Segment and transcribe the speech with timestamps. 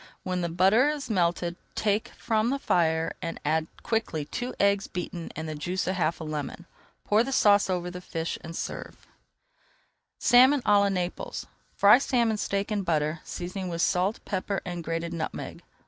[0.23, 5.31] When the butter is melted, take from the fire and add quickly two eggs beaten
[5.37, 6.65] with the juice of half a lemon.
[7.05, 9.05] Pour the sauce over the fish and serve.
[9.05, 11.45] [Page 282] SALMON À LA NAPLES
[11.75, 15.61] Fry salmon steaks in butter, seasoning with salt, pepper, and grated nutmeg.